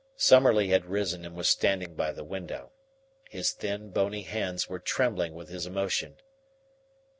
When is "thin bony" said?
3.51-4.23